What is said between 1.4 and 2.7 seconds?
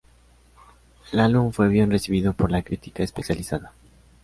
fue bien recibido por la